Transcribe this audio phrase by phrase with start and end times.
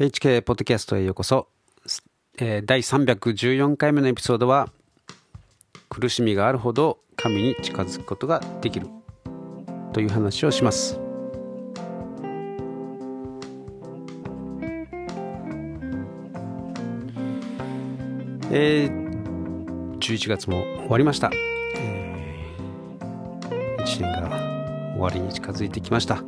[0.00, 1.48] HK ポッドキャストへようこそ、
[2.38, 4.70] えー、第314回目のエピソードは
[5.90, 8.86] 苦しみがあるほど神に近づくことができる
[9.92, 10.98] という話をします。
[18.50, 21.30] えー、11月も終わりました、
[21.76, 24.30] えー、1年が
[24.94, 26.24] 終わりに近づいてきました、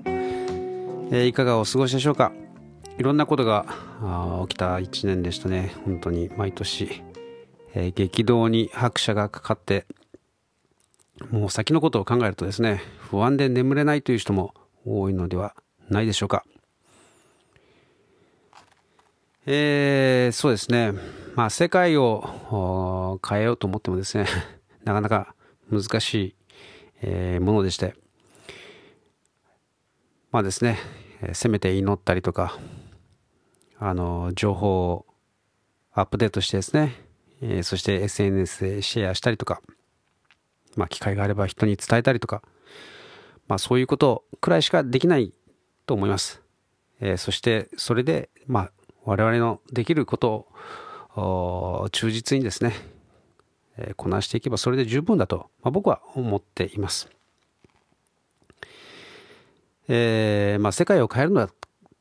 [1.10, 2.32] えー、いかがお過ごしでしょうか？
[2.98, 3.66] いろんなことが
[4.48, 5.74] 起きた1年でしたね。
[5.84, 6.30] 本当に。
[6.36, 7.02] 毎年、
[7.74, 9.86] えー、激動に拍車がかかって
[11.30, 14.54] もう先のことを考えるとですね不安で眠れないという人も
[14.86, 15.54] 多いのでは
[15.88, 16.44] ないでしょうか。
[19.44, 20.92] えー、そうですね。
[21.34, 24.26] まあ、世界を変えようと思ってもですね、
[24.84, 25.34] なかなか
[25.70, 26.34] 難しい、
[27.00, 27.96] えー、ものでして、
[30.30, 30.78] まあですね、
[31.32, 32.56] せめて祈ったりとか、
[33.84, 35.06] あの、情報を
[35.92, 36.94] アップデートしてですね、
[37.40, 39.60] えー、そして SNS でシェアしたりとか、
[40.76, 42.42] まあ、機会があれば人に伝えたりとか、
[43.48, 45.32] まあ、そういうことくらいしかできない
[45.84, 46.42] と思います。
[47.00, 48.72] えー、そして、それで、まあ、
[49.04, 50.46] 我々のできること
[51.16, 52.74] を忠実にですね、
[53.78, 57.08] えー、こなしていけばそれで十分だと、まあ、僕は思っています。
[59.88, 61.50] えー、まあ、世界を変えるのは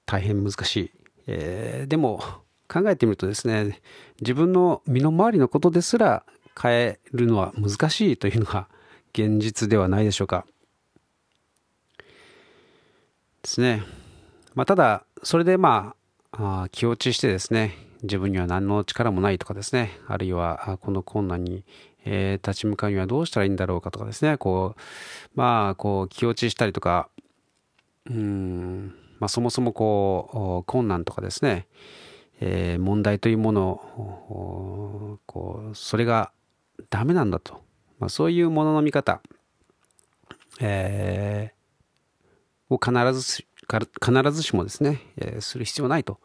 [0.06, 1.01] 大変難しい。
[1.28, 2.22] えー、でも
[2.68, 3.82] 考えてみるとですね、
[4.22, 6.24] 自分の身の回りのことですら
[6.60, 8.68] 変えるのは難しいというのが
[9.14, 10.46] 現実ではないでしょうか。
[13.44, 13.84] ですね。
[14.54, 15.96] まあ、ただ、それでま
[16.32, 21.64] あ、気落ちしてですね、自分には何の力もないとかですね、あるいはこの困難に、
[22.06, 24.82] えー、立ち向かうにはどうしたらいいんだろうかとかですね、こう、
[25.36, 27.10] まあ、こう、気落ちしたりとか、
[28.10, 31.68] うん、まあ、そもそもこう、困難とかですね、
[32.40, 36.32] えー、問題というものを、こう、それが
[36.90, 37.62] ダメなんだと、
[38.00, 39.22] まあ、そういうものの見方、
[40.60, 43.46] えー、を必ず
[44.04, 46.20] 必ずしもですね、えー、する必要ないと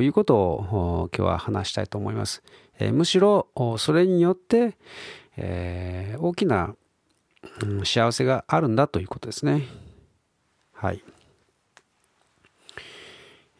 [0.00, 2.42] いうことを今日は話したいと思います。
[2.78, 3.48] えむしろ
[3.78, 4.76] それによって、
[5.36, 6.74] え大きな、
[7.84, 9.68] 幸せがあるんだということですね。
[10.72, 11.04] はい。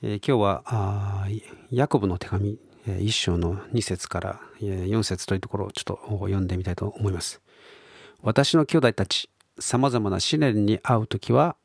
[0.07, 1.27] え今日は
[1.71, 2.59] ヤコブの手紙
[3.01, 7.41] 一章の2節から4節というところをちょっと読んでみたいと思います。
[8.21, 11.57] 私の兄弟たち、様々な試練に遭うときは、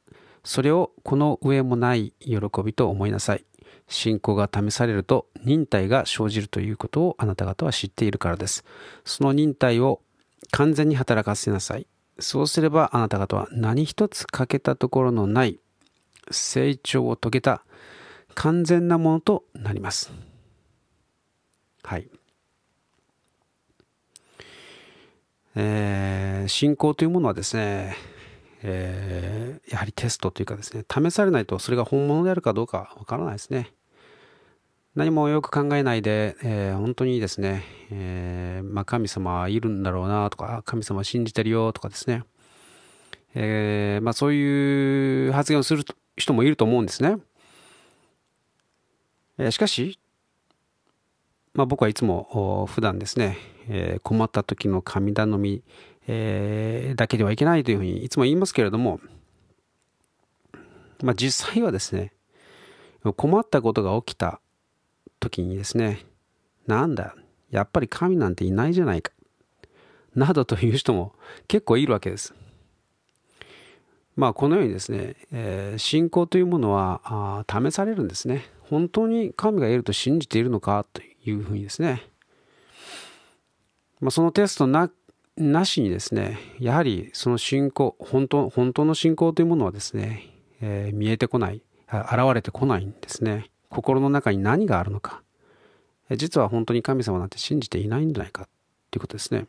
[0.46, 3.44] それをこの上もない喜びと思いなさい。
[3.90, 8.64] 信仰が試されると忍耐が生じるということをあなた方は知っているからです。
[9.04, 10.00] その忍耐を
[10.52, 11.88] 完全に働かせなさい。
[12.20, 15.60] そうすればあなた方は何一つ欠けたところのない
[16.32, 17.66] 成長を遂げた
[18.40, 20.14] 完全なものとなります。
[21.84, 22.10] はい。
[25.58, 27.98] えー、信仰というものはですね、
[28.64, 33.74] えー、やはりテストというかですね、試されないとそれが本物であるかどうかわからないですね。
[34.96, 42.24] 何もよく考えないで、えー、本当にですね、えー、まあ、神様いるんだろうなとか、神様信じてるよとかですね、
[43.36, 45.84] えー、まあ、そういう発言をする
[46.16, 47.18] 人もいると思うんですね。
[49.40, 49.98] えしかし、
[51.54, 53.38] まあ、僕はいつも普段ですね、
[53.70, 55.64] え困った時の神頼み、
[56.08, 59.00] えだけではいけないというふうにいつも言いますけれども、
[61.02, 62.12] まあ、実際はですね、
[63.16, 64.42] 困ったことが起きた
[65.22, 66.06] 時にですね、
[66.68, 67.16] なんだ、
[67.50, 69.14] やっぱり神なんていないじゃないか、
[70.16, 71.14] などという人も
[71.48, 72.34] 結構いるわけです。
[74.20, 78.44] まあ、このようにですね、えー、信仰というものは試されるんですね。
[78.64, 82.04] 本当に神がいると信じているのかというふうにですね、
[84.02, 84.92] まあ、そのテストな
[85.38, 90.28] なしにですね、やはりその信仰、本当本当の信仰というものはですね、
[90.60, 93.50] えー、見えてこない、現れてこないんですね。
[93.70, 95.22] 心の中に何があるのか
[96.18, 98.50] 実は本当に神様なんて信じていないんじゃないか
[98.92, 99.46] ということですね。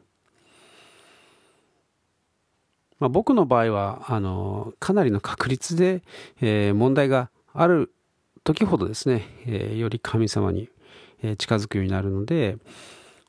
[3.00, 6.02] まあ、僕の場合はあのかなりの確率で、
[6.41, 7.93] えー、問題がある
[8.44, 10.69] 時ほどですね、えー、より神様に
[11.38, 12.56] 近づくようになるので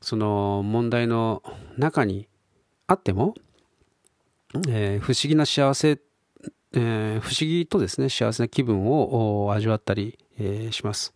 [0.00, 1.42] その問題の
[1.76, 2.28] 中に
[2.86, 3.34] あっても、
[4.68, 5.98] えー、不思議な幸せ、
[6.74, 11.14] えー、不思議とですね幸せな気分を味わったり、えー、します。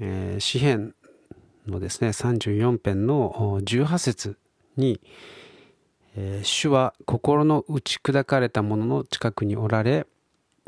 [0.00, 0.94] えー、詩編
[1.66, 4.38] のですね34編の18節
[4.76, 5.00] に、
[6.20, 10.04] えー、主は心の打ち砕かれた者の近くにおられ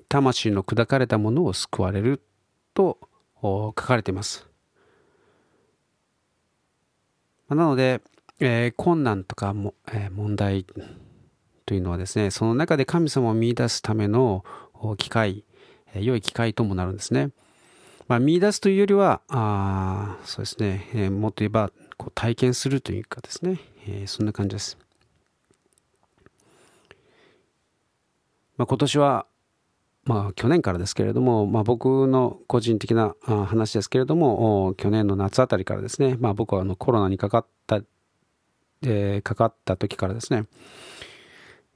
[0.09, 2.23] 魂の砕かれたものを救われる
[2.73, 2.99] と
[3.43, 4.47] 書かれています。
[7.49, 8.01] なので、
[8.39, 10.65] えー、困難とかも、えー、問題
[11.67, 14.45] というのはですね、その中で神様を見出すための
[14.99, 15.45] 機会、
[15.95, 17.31] え、良い機会ともなるんですね。
[18.07, 23.59] まあ、見出すというよりは、あそうですね、え、もっと言えばこう体験するというかですね、
[23.89, 24.79] え、そんな感じです。
[28.61, 29.25] まあ、今年は、
[30.05, 37.81] まあ、去年からですけれども、まあ、僕の個人的な話ですけれども、去年の夏あたりからですね、まあ、僕はあのコロナにかかった、
[38.83, 40.45] えー、かかった時からですね、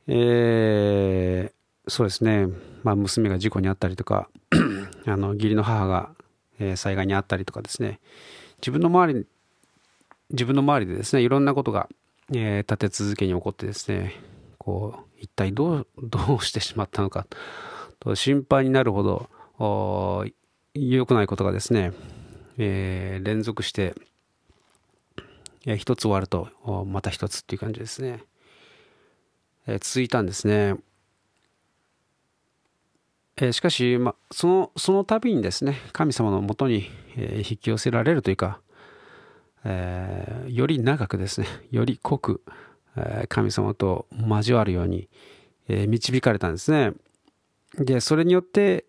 [0.08, 2.48] えー、そうですね、
[2.82, 4.28] まあ、娘が事故に遭ったりとか、
[5.06, 6.10] あの義理の母が
[6.58, 7.98] え災害にあったりとかですね
[8.58, 9.26] 自分の周り
[10.30, 11.88] 自分の周りでですねいろんなことが、
[12.34, 14.14] え立て続けに起こってですね
[14.58, 17.26] こう一体どう どうしてしまったのか。
[17.98, 20.26] と心配になるほど
[20.74, 21.92] 良くないことがですね、
[22.58, 23.94] えー、連続して、
[25.78, 26.48] 一つ終わると
[26.86, 28.22] また一つっていう感じですね、
[29.66, 30.76] えー、続いたんですね。
[33.36, 38.60] えー、しかし、ま、そのその度にですね神様のもとに、え、引き寄せられるというか、
[39.64, 42.42] え、より長くですねより濃く、
[43.28, 45.08] 神様と交わるように、
[45.68, 46.92] 導かれたんですね。
[47.78, 48.84] でそれによって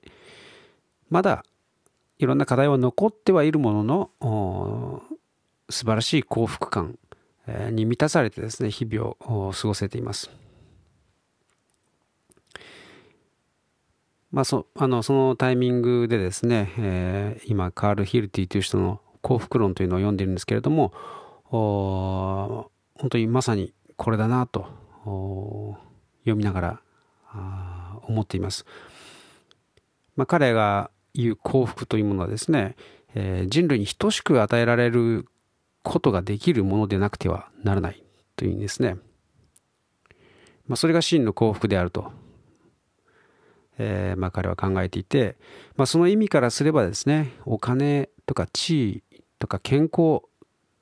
[1.10, 1.44] まだ
[2.20, 5.02] いろんな課題は残ってはいるものの
[5.70, 6.98] 素晴らしい幸福感
[7.72, 10.30] に満たされてですね日々を過ごせています。
[14.32, 20.92] まあ、そあのそのタイミングでですね、えー、今カール・ヒルティという人の幸福論というのを読んでいるんですけれども
[21.46, 22.70] 本
[23.12, 24.68] 当にまさにこれだなと
[26.22, 26.82] 読みながら
[28.08, 28.66] 思っています。
[30.16, 32.76] まあ、彼が言う幸福というものはですね、
[33.14, 35.28] えー、人類に等しく与えられる
[35.84, 38.04] ことができるものでなくてはならない
[38.36, 38.96] というんですね。
[40.68, 42.12] まあ、それが真の幸福であると
[43.78, 45.36] えー、まあ、彼は考えていて、
[45.76, 49.04] まあ、その意味からすればですねお金とか地位
[49.40, 50.22] とか健康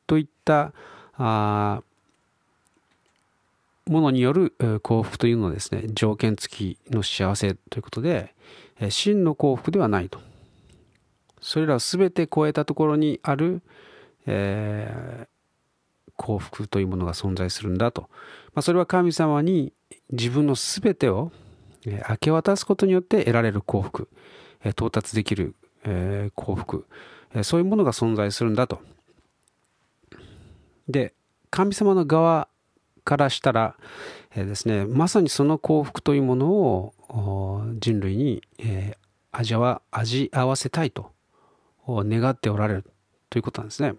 [0.05, 0.73] といった
[1.15, 1.81] あ
[3.87, 8.33] ものによる幸福というのはですね条件付きの幸せということで
[8.89, 10.19] 真の幸福ではないと
[11.41, 13.61] それらを全て超えたところにある、
[14.25, 15.27] えー、
[16.15, 18.03] 幸福というものが存在するんだと、
[18.53, 19.73] まあ、それは神様に
[20.11, 21.31] 自分の全てを
[21.85, 24.07] 明け渡すことによって得られる幸福、
[24.63, 25.55] 到達できる
[26.33, 26.87] 幸福、
[27.41, 28.79] そういうものが存在するんだと。
[30.87, 31.13] で、
[31.49, 32.47] 神様の側
[33.03, 33.75] からしたら、
[34.35, 38.97] えですね、まさにその幸福というものを人類に、え
[39.31, 41.11] 味わ味合わせたいと
[41.87, 42.85] 願っておられる
[43.29, 43.93] ということなんですね。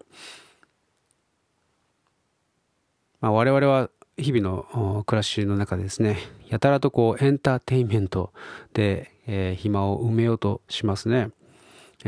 [3.19, 6.17] まあ、我々は日々の暮らしの中でですね
[6.47, 8.31] やたらとこうエンターテインメント
[8.73, 11.31] で、えー、暇を埋めようとしますね。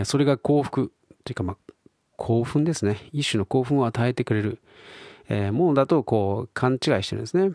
[0.03, 0.91] それが幸福
[1.25, 1.73] というかまあ
[2.17, 2.97] 興奮ですね。
[3.13, 4.59] 一種の興奮を与えてくれる、
[5.29, 7.51] えー、ものだとこう勘違いしてるんですね。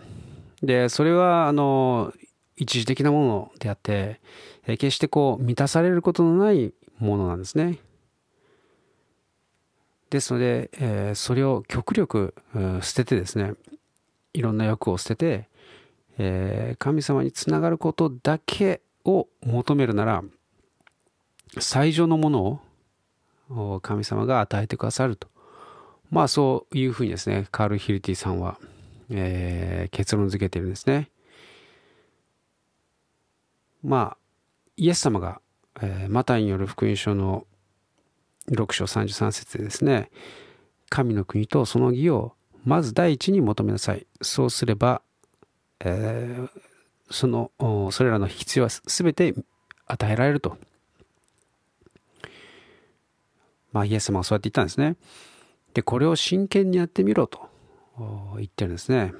[0.63, 2.13] でそれはあの
[2.57, 4.21] 一時的なものであって、
[4.67, 7.79] えー、決してこう満たされることのないものなんですね。
[10.11, 12.35] ですので、えー、それを極力、
[12.83, 13.55] 捨ててですね
[14.35, 15.49] いろんな欲を捨てて、
[16.19, 20.23] えー、神様につながることだけを求めるなら
[21.59, 22.63] 最上のもの
[23.51, 25.32] を神様が与えてくださると。
[26.13, 28.59] まあそういうふうにですねカール・ヒルティさんは、
[29.11, 31.11] えー、結論付けてるんですね
[33.83, 34.17] まあ
[34.77, 35.41] イエス様が、
[35.81, 37.47] えー、マタイによる福音書の
[38.51, 40.11] 6章33節でですね
[40.89, 44.07] 神の国とその義をまず第一に求めなさい。
[44.21, 45.03] そうすれば、
[45.81, 46.49] えー、
[47.11, 47.51] その、
[47.91, 49.35] それらの必要は全て
[49.87, 50.57] 与えられると。
[53.73, 54.97] まあ、イエス様はそうやって言ったんですね。
[55.75, 57.49] で、これを真剣にやってみろと
[58.37, 59.13] 言ってるんですね。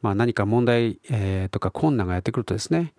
[0.00, 2.94] まあ、何か問題、えー、とか困難がやってくるとですね、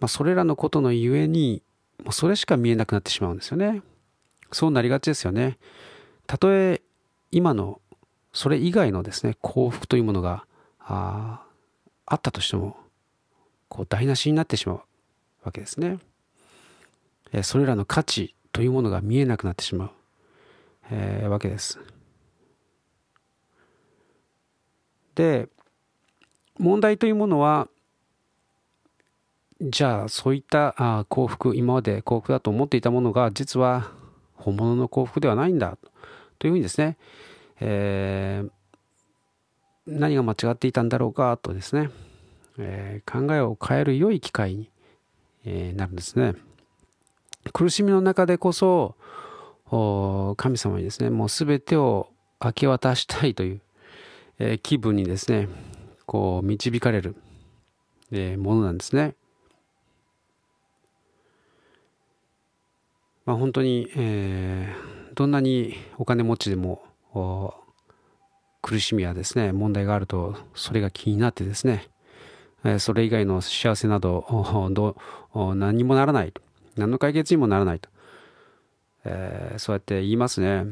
[0.00, 1.62] まあ、それらのことのゆえに、
[2.04, 3.82] もうそれしか見えなくなってしまうんですよね。
[4.52, 5.58] そうなりがちですよね。
[6.26, 6.82] たとえ
[7.30, 7.80] 今の
[8.32, 10.46] それ以外のですね幸福というものが
[10.78, 11.42] あ
[12.06, 12.76] あったとしても
[13.68, 14.80] こう台無しになってしまう
[15.42, 15.98] わけですね。
[17.32, 19.90] えそれらの価値というものが見えなくなってしまう、
[20.90, 21.78] えー、わけです。
[25.14, 25.48] で
[26.58, 27.68] 問題というものは、
[29.60, 33.90] じゃあそういったあ幸福今まで幸福だと思っていたものが実は
[34.34, 35.76] 本物の幸福ではないんだ
[36.38, 36.96] というふうにですね、
[37.60, 38.50] えー、
[39.88, 41.90] 何が間違っていたんだろうかとですね、
[42.56, 44.70] えー、考えを変える良い機会に、
[45.44, 46.34] えー、なるんですね
[47.52, 48.96] 苦しみの中でこそ
[50.36, 52.08] 神様にですねもう全てを
[52.42, 53.60] 明け渡したいという、
[54.38, 55.48] えー、気分にですね
[56.06, 57.16] こう導かれる、
[58.12, 59.14] えー、ものなんですね。
[63.26, 66.82] まあ、本当に、えー、どんなにお金持ちでも
[68.62, 71.88] 苦しみやですね問題があるとそれが気になってですね、
[72.64, 74.24] えー、それ以外の幸せなど
[74.70, 74.96] ど
[75.54, 76.32] 何もならない
[76.78, 77.88] 何の解決にもならないと、
[79.04, 80.66] えー、そうやって言いますね。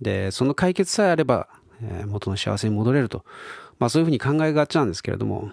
[0.00, 1.48] でその解決さえあれば、
[1.82, 3.24] えー、元の幸せに戻れると、
[3.78, 5.50] まあ、そういうふうに考えがちなんですけれども。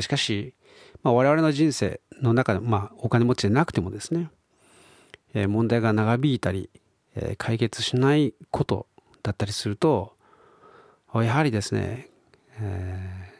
[0.00, 0.54] しかし、
[1.02, 4.30] まあ、我々の人生の中で、まあ、お金持ちでなくてもですね、
[5.34, 6.68] えー、問題が長引いたり、
[7.16, 8.86] えー、解決しないこと
[9.22, 10.12] だったりすると
[11.14, 12.08] やはりですね、
[12.60, 13.32] えー、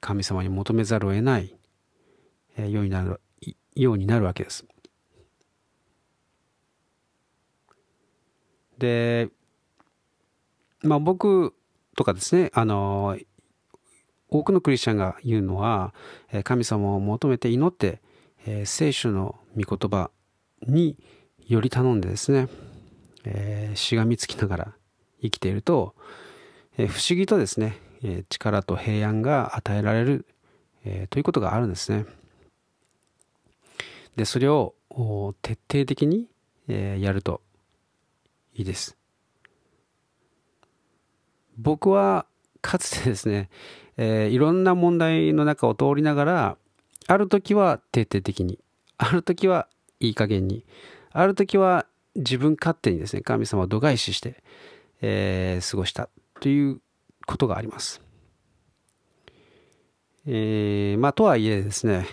[0.00, 1.53] 神様に求めざるを得ない、
[2.56, 3.20] え、ようになる
[3.74, 4.64] ようになるわけです。
[8.78, 9.28] で、
[10.82, 11.54] まあ僕
[11.96, 13.18] とかですね、あの、
[14.28, 15.94] 多くのクリスチャンが言うのは、
[16.44, 18.00] 神様を求めて祈って、
[18.46, 20.10] え、聖書の御言葉
[20.62, 20.96] に
[21.46, 22.48] より頼んでですね、
[23.24, 24.72] えー、しがみつきながら
[25.22, 25.94] 生きていると、
[26.76, 30.26] えー、不思議とですね、えー、力と平安が与えられる、
[30.84, 32.04] え、ということがあるんですね。
[34.16, 34.74] で、それを
[35.42, 36.28] 徹底的に、
[36.68, 37.40] えー、やると
[38.54, 38.96] いいです。
[41.56, 42.26] 僕は
[42.60, 43.50] かつてですね、
[43.96, 46.56] えー、いろんな問題の中を通りながら、
[47.06, 48.58] ある時は徹底的に、
[48.96, 49.68] ある時は
[50.00, 50.64] いい加減に、
[51.10, 54.42] ある時は自分勝手にですね、神様を度外視して、
[55.00, 56.08] えー、過ごした
[56.40, 56.80] という
[57.26, 58.00] ことがあります。
[60.26, 62.06] えー、まあ、とはいえですね、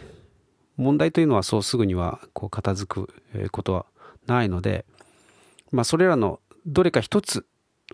[0.81, 3.85] 問題というのはそうすぐにはこう片付くことは
[4.25, 4.85] ないので、
[5.71, 7.45] まあ、それらのどれか一つ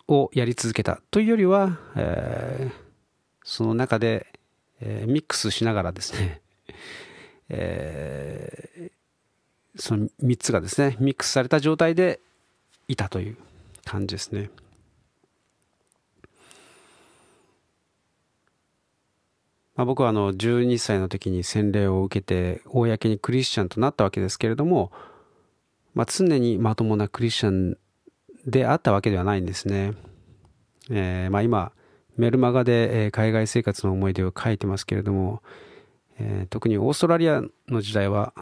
[0.08, 2.74] をやり続けたというよりは、えー、
[3.44, 4.28] その中で、
[4.80, 6.42] えー、ミックスしながらですね、
[7.50, 12.20] えー、その3つがですねミックスされた状態で
[12.88, 13.38] いたという
[13.86, 14.50] 感じですね。
[19.78, 24.92] まあ、僕はあの12歳の時に洗礼を受けて公にクリスチャンとなったわけですけれども、
[25.94, 27.78] まあ、常にまともなクリスチャン
[28.48, 29.94] であったわけではないんですね。
[30.90, 31.72] えー、まあ、今
[32.18, 35.44] メルマガで海外生活の思い出を書いてますけれども、
[36.20, 38.34] えー、特にオーストラリアの時代は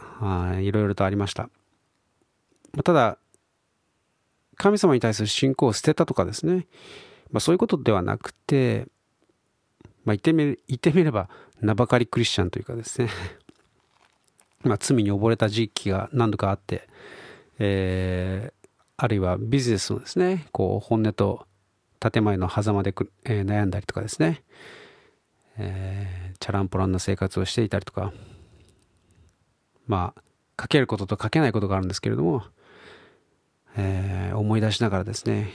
[0.58, 1.50] いろいろとありました。
[2.82, 3.18] ただ
[4.56, 6.66] 神様に対する信仰を捨てたとかですね、
[7.30, 8.86] まあ、そういうことではなくて、
[10.06, 11.28] まあ、言ってみ言ってみれば
[11.60, 13.10] 名ばかりクリスチャンというかですね。
[14.64, 16.88] まあ罪に溺れた時期が何度かあって、
[17.58, 21.46] えー、あるいはビジネスのですねこう本音と
[22.00, 22.94] 建前の狭間で、
[23.24, 24.42] えー、悩んだりとかですね、
[25.58, 28.12] えー、チャランポランな生活をしていたりとか。
[29.86, 30.22] まあ
[30.60, 32.42] 書けることと書けないことがあるんですけれども、
[33.76, 35.50] えー、思い出しながらですね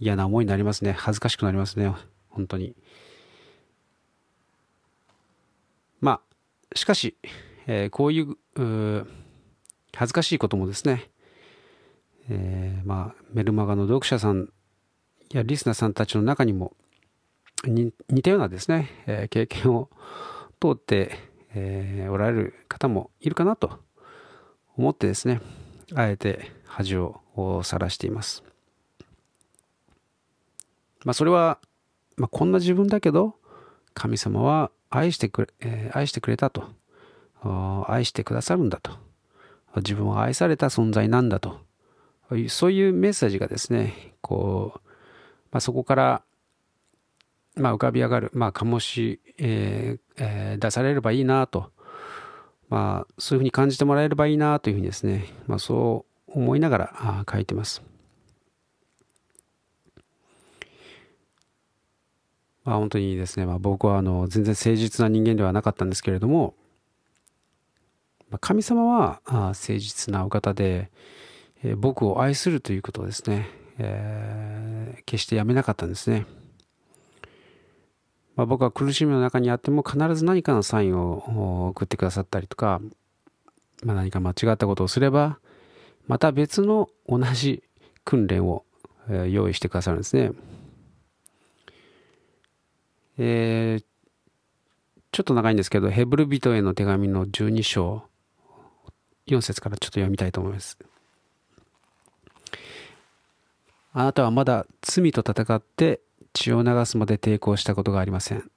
[0.00, 0.92] 嫌な思いになりますね。
[0.92, 1.92] 恥ずかしくなりますね。
[2.28, 2.74] 本当に
[6.00, 6.20] まあ
[6.74, 7.16] しかし、
[7.66, 9.06] えー、こういう
[9.94, 11.10] 恥ずかしいこともですね、
[12.28, 14.48] えー、まあメルマガの読者さん
[15.30, 16.74] やリスナーさんたちの中にも
[17.66, 19.88] 似たようなですね、えー、経験を
[20.60, 21.16] 通って、
[21.54, 23.78] えー、おられる方もいるかなと
[24.76, 25.40] 思ってですね
[25.94, 27.20] あえて恥を
[27.62, 28.42] さらしています。
[31.04, 31.58] まあそれは、
[32.16, 33.34] まあ、こんな自分だけど
[33.92, 36.64] 神様は愛してくれ、えー、愛してくれたと。
[37.88, 38.92] 愛してくださるんだと。
[39.76, 41.60] 自分は愛された存在なんだと。
[42.48, 44.80] そういうメッセージがですねこう
[45.54, 46.22] まあ、そこから、
[47.54, 51.70] まあ、浮かび上がる、まあ、醸し、えーえー、出されればいいなと、
[52.68, 57.82] まあ、そういうふうに感じてもらえればいいなというふうにですね、まあ、そう思いながら書いてます。
[62.64, 66.54] まあ、本当にですね、まあ、僕はあの全然誠実な人間ではなかったんですけれども、
[68.30, 70.90] まあ、神様はあ誠実なお方で、
[71.62, 76.26] えー、僕を愛するということをですね、えー、決してやめなかったんですね。
[78.36, 82.80] まあ、僕は苦しみの中にあっても必ず何かのサインを送ってくださったりとか、
[83.84, 85.38] まあ、何か間違ったことをすれば
[86.08, 87.62] また別の同じ
[88.04, 88.64] 訓練を
[89.28, 90.32] 用意してくださるんですね。
[93.18, 93.84] えー、
[95.12, 98.02] ちょっと長いんですけど、ヘブル人への手紙の12章、
[99.26, 100.78] 4節からちょっと読みたいと思います。
[103.92, 106.00] あなたはまだ罪と戦って
[106.32, 108.50] 血を流すまで抵抗したことがありません。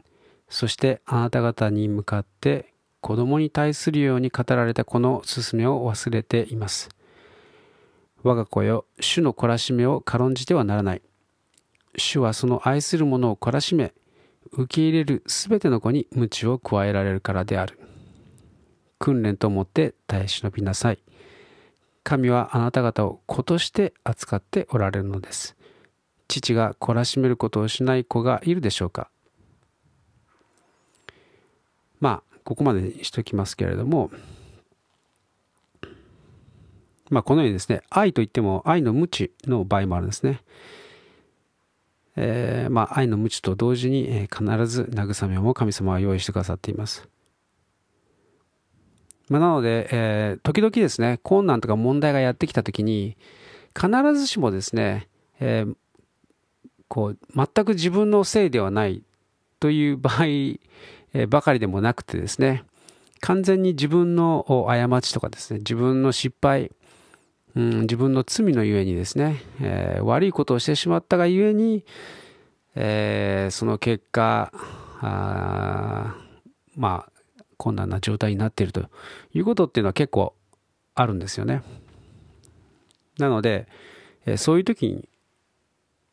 [0.50, 6.90] そしてあなた方に向かって子供に対するように語られたこの勧めを忘れています。
[8.24, 11.02] 我が子よ、主の懲らしめを軽んじてはならない。
[11.98, 13.94] 主はその愛する者を懲らしめ、
[14.54, 17.80] 受け入れるすべての子に鞭を加えられるからである。
[19.00, 21.00] 訓練と思って耐え忍びなさい。
[22.04, 25.56] 神はあなた方を子として扱っておられるのです。
[26.28, 29.10] 父が懲らしめることをしない子がいるでしょうか
[32.00, 34.12] まあ、ここまでにしておきますけれども、
[37.10, 40.42] まあ、このようにですね、愛といっても愛の無知の場合もあるんですね。
[42.20, 47.08] えー、まあ、愛の無知と同時に、えー、必ず慰めも神様は用意してくださっています。
[49.30, 53.18] まあ、なので、えー、時々ですね、困難とか問題がやってきたときに、
[53.76, 55.08] 必ずしもですね、
[55.40, 55.66] え、
[56.88, 59.04] こう、全く自分のせいではない
[59.60, 60.26] という場合、
[61.14, 62.64] え、ばかりでもなくてですね、
[63.20, 66.72] 完全に自分の過ちとかですね、自分の失敗、
[67.58, 71.84] うん、自分の罪のゆえにですね、えー、悪いことをしてしまったがゆえに、
[72.76, 74.52] えー、その結果、
[75.02, 76.16] あ
[76.76, 78.86] まあ、困難な状態になっていると
[79.34, 80.36] いうことっていうのは結構
[80.94, 81.64] あるんですよね。
[83.18, 83.68] なので、
[84.28, 85.10] えそういう時に、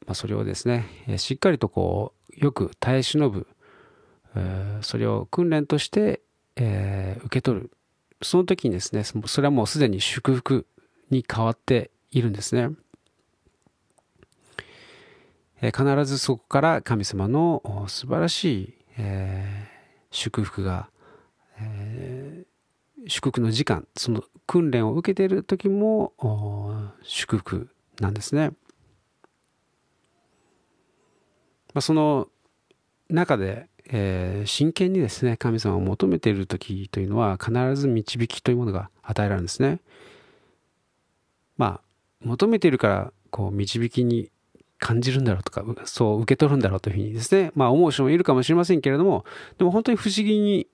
[0.06, 3.46] まあ、それをですね、えしっかりとこう、よく耐え忍ぶ、
[4.34, 6.22] えそれを訓練として、
[6.56, 7.70] え受け取る。
[8.22, 10.66] その時にですね、それはもうすでに祝福
[11.10, 12.70] に変わっているんですね。
[15.60, 19.68] 必ずそこから神様の素晴らしい、え
[20.10, 20.90] 祝福が
[21.60, 22.44] え、
[23.06, 26.12] 祝福の時間、その訓練を受けている時も
[27.02, 27.68] 祝福
[28.00, 28.52] なんですね。
[31.72, 32.28] ま、その
[33.08, 39.80] 中で、え、真剣にですね、神様を求めている時というのは必ず導きというものが与えられるんですね。
[41.56, 41.80] まあ、
[42.20, 44.30] 求めているからこう導きに
[44.78, 49.24] 感じるんだろうとか、そう受け取るんだろうというふうにですね、まあ思う人もいるかもしれませんけれども、
[49.58, 50.66] でも本当に不思議に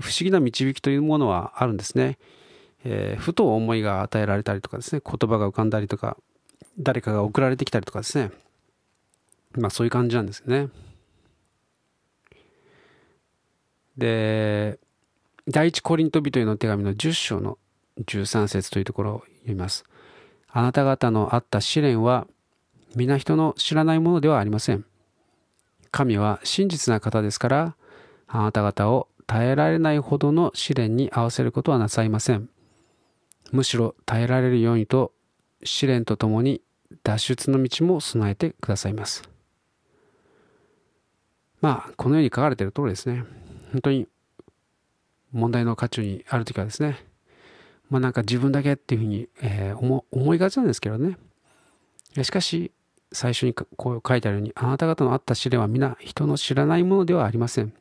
[0.00, 2.18] 不思議な導きというものはあるんですね。
[2.84, 6.16] えー、ふと思いが与えられたりとかですね、言葉が浮かんだりとか、
[6.78, 8.30] 誰かが送られてきたりとかですね。
[9.52, 10.68] まあそういう感じなんですよね。
[13.96, 14.78] で、
[15.46, 17.58] 第一コリント人への手紙の10章の
[18.00, 19.84] 13節というところを読みます。
[20.56, 22.28] あなた方のあった試練は
[22.94, 24.84] 皆人の知らないものではありません。
[25.90, 27.76] 神は真実な方ですから、
[28.28, 32.48] あなた方を耐えられないほどの試練に合わせることはなさいません。
[33.50, 35.12] むしろ耐えられるようにと
[35.64, 36.62] 試練とともに
[37.02, 39.28] 脱出の道も備えてくださいます。
[41.60, 43.24] まあ、このように書かれている通りですね。
[43.72, 44.06] 本当に
[45.32, 47.04] 問題の渦中にある時はですね、
[47.90, 51.18] まあなんか自分だけっていうふうに、えー、思いがちなんですけどね。
[52.22, 52.72] しかし、
[53.12, 57.72] 最初にこう書いてあるように、あなた方のあった試練は皆人の知らないものではありません。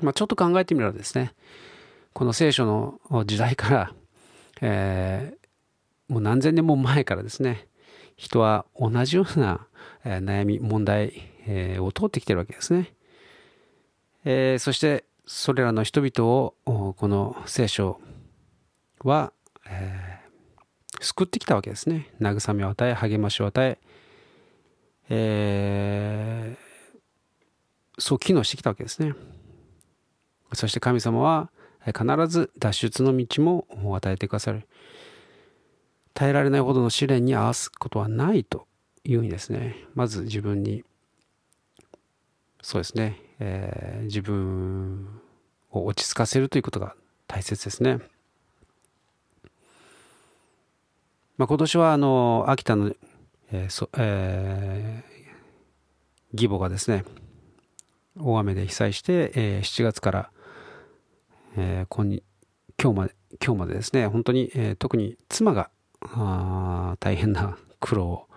[0.00, 1.34] まあ、ちょっと考えてみればですね、
[2.12, 2.64] この聖書
[3.10, 3.94] の時代から、
[4.60, 7.68] えー、もう何千年も前からですね、
[8.16, 9.66] 人は同じような
[10.04, 11.12] 悩み、問題
[11.78, 12.92] を通ってきてるわけですね。
[14.24, 18.00] えー、そしてそれらの人々をこの聖書
[19.04, 19.32] は、
[19.66, 22.10] えー、救ってきたわけですね。
[22.20, 23.78] 慰めを与え、励ましを与え、
[25.10, 29.14] えー、そう機能してきたわけですね。
[30.52, 31.50] そして神様は
[31.86, 34.66] 必ず脱出の道も与えてくださる。
[36.14, 38.66] 耐えられないほどの試練に合わすことはないと
[39.04, 40.84] いうふうにですね、まず自分に、
[42.60, 45.20] そうですね、えー、自分
[45.70, 48.00] を落ち着かせるということが大切ですね。
[51.38, 52.92] まあ、今年はあの秋田の、
[53.52, 57.04] えーそえー、義母がですね
[58.20, 60.30] 大雨で被災して、えー、7月から
[61.60, 62.08] えー、今
[62.80, 65.70] 今日まで今日までですね本当に、えー、特に妻が
[66.00, 68.28] あ大変な 苦労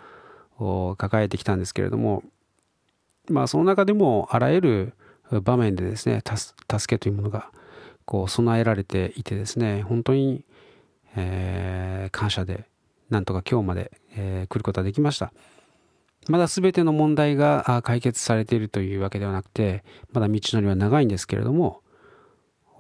[0.58, 2.24] を抱えてきたんですけれども
[3.30, 4.94] まあその中でもあらゆる
[5.44, 7.52] 場面でですね助けというものが
[8.06, 10.44] こう備えられていてですね本当に、
[11.16, 12.68] えー、感謝で
[13.12, 15.32] なんとか今日まで、えー、来ることができました
[16.28, 21.82] まだ全ての問題が解決されているというわけではなくてまだ道のりは長いんですけれども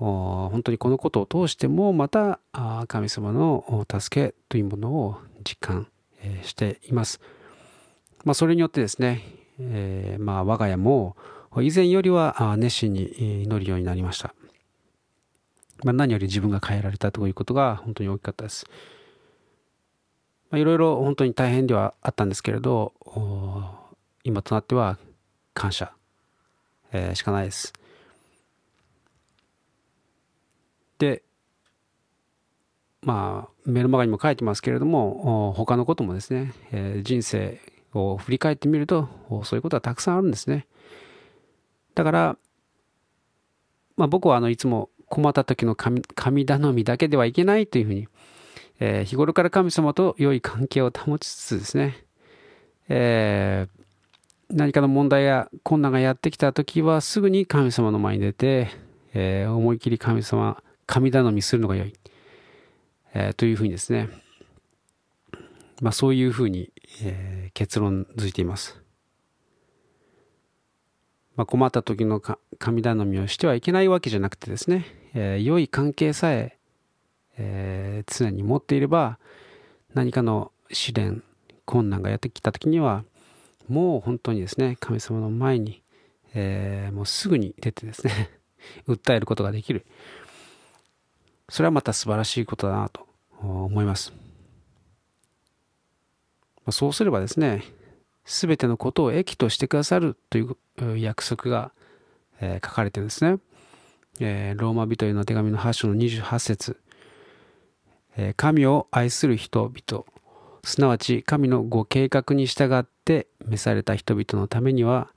[0.01, 2.39] 本当にこのことを通してもまた
[2.87, 5.87] 神様の助けというものを実感
[6.43, 7.19] しています。
[8.23, 9.23] まあ、それによってですね、
[9.59, 11.15] えー、まあ我が家も
[11.57, 14.33] 以前よりは熱心に祈るようになりました。
[15.83, 18.65] まあ、何より自分が変えられたということが本当に大きかったです。
[20.51, 22.93] まあ、いろいろ本当に大変ではあったんですけれど、
[24.23, 24.97] 今となっては
[25.53, 25.93] 感謝、
[26.91, 27.73] えー、しかないです。
[30.99, 31.23] で、
[33.01, 37.59] まあ、メルマガにも書いてますけれども、他のこともですね、えー、人生
[37.93, 39.07] を振り返ってみると、
[39.43, 40.67] そういうことはたくさんあるんですね。
[41.95, 42.37] だから、
[43.95, 48.07] まあ、僕はあのいつも困った時の神神頼みだけではいけないというふうに、
[48.83, 52.03] えー、日頃から神様と良い関係を保ちつつですね、
[52.89, 58.69] えー、何かの問題や困難がやってきた時はすぐに神様の前に出て、
[59.13, 61.93] えー、思い切り神様神頼みするのが良い、
[63.13, 64.09] えー、というふうにですね、
[65.79, 66.71] まあ、そういうふうに、
[67.03, 68.81] えー、結論づいています。
[71.35, 72.19] まあ、困った時の
[72.57, 76.57] 神頼みをしてはいけないわけじゃなくてですね、え、良い関係さえ
[77.37, 79.17] えー、常に持っていれば
[79.93, 81.23] 何かの試練
[81.65, 83.03] 困難がやってきた時には
[83.67, 85.81] もう本当にですね神様の前に、
[86.33, 88.29] えー、もうすぐに出てですね
[88.87, 89.85] 訴えることができる
[91.49, 93.05] それはまた素晴らしいことだなと
[93.41, 94.13] 思います。
[96.69, 97.63] そうすればですね、
[98.23, 101.73] すべてのことを益としてくださるという約束が、
[102.39, 103.39] え書かれてるんですね。
[104.19, 106.79] えローマ人への手紙の8章の28節
[108.37, 110.05] 神を愛する人々、
[110.63, 115.09] すなわち神のご計画に従って召された人々のためには、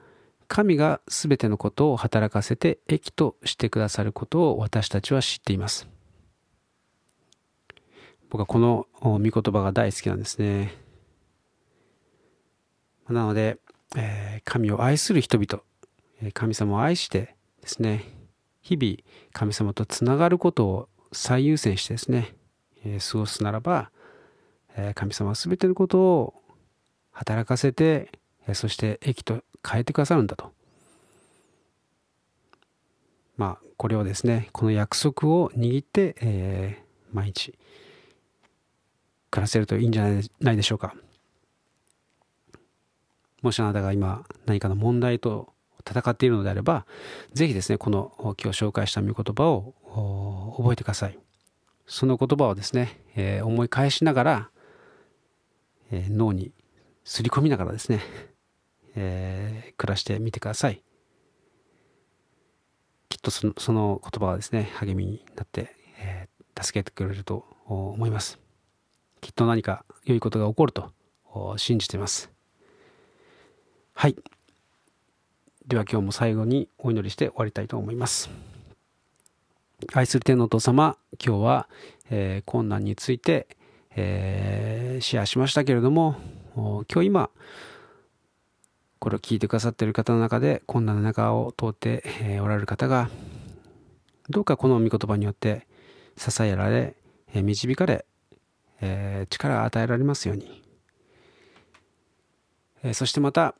[0.49, 5.89] 神がすべてのことを働かせて益としてくださることを私たちは知っています。
[8.31, 10.75] 僕はこの御言葉が大好きなんですね。
[13.09, 13.59] なので、
[13.97, 15.63] え、神を愛する人々、
[16.33, 18.05] 神様を愛してですね、
[18.63, 18.97] 日々
[19.33, 22.35] 神様とつながることを最優先してですね、
[23.01, 23.91] 過ごすならば、
[24.95, 26.35] 神様は全てのことを
[27.13, 28.11] 働かせて、
[28.53, 30.53] そして益と変えてくださるんだと。
[33.37, 37.55] まあ、これをですね、この約束を握って、え毎日、
[39.31, 40.09] 暮らせるといいんじゃ
[40.41, 40.95] ないでしょうか。
[43.43, 45.53] もしあなたが今何かの問題と
[45.87, 46.87] 戦っているのであれば、
[47.33, 51.19] ぜひですね、この今日紹介した御言葉を覚えてください。
[51.87, 54.51] その言葉をですね、えー、思い返しながら、
[55.91, 56.53] えー、脳に
[57.05, 58.01] すり込みながらですね、
[58.97, 60.83] えー、暮らしてみてください。
[63.09, 66.29] きっとそのその言葉はですね、励みになって、え
[66.61, 68.39] 助けてくれると思います。
[69.21, 70.93] きっと何か良いことが起こると
[71.57, 72.31] 信じています。
[73.95, 74.17] はい。
[75.67, 78.54] では今日も最後にお祈りして終わりたいと思います。
[79.93, 81.69] 愛する天のお父様、今日は、
[82.11, 83.49] えー、困難について、
[83.97, 86.17] えー、シェアしましたけれども、
[86.55, 87.31] 今日今、
[88.99, 93.11] これを聞いてくださっている方の中で困難な中を通って、えー、おられる方が、
[94.31, 95.67] どうかこの御言葉によって
[96.17, 96.95] 支えられ、
[97.35, 98.07] え導かれ、
[98.81, 100.63] え、力が与えられますように、
[102.83, 103.55] え、そしてまた、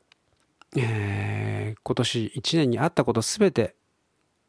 [0.75, 3.75] えー、今年1年にあったことすべて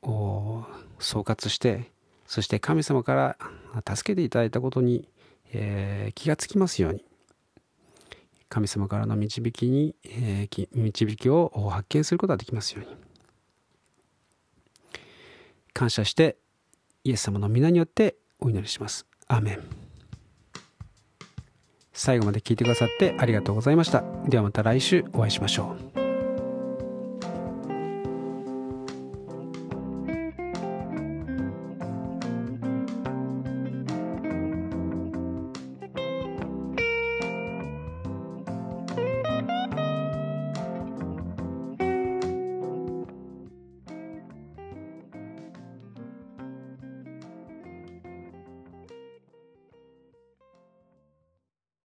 [0.03, 0.65] を
[0.99, 1.91] 総括して
[2.27, 3.37] そして神様か
[3.85, 5.09] ら助けていただいたことに、
[5.53, 7.05] えー、気がつきますように
[8.49, 12.97] 神様からの導きに、えー、導きを発見することができますように
[15.73, 16.37] 感謝して
[17.05, 19.07] イエス様の皆によってお祈りします。
[19.29, 19.63] アーメン
[21.93, 24.05] 最後まで聞いてくださってありがとうございました。
[24.27, 26.06] ではまた来週お会いしましょう。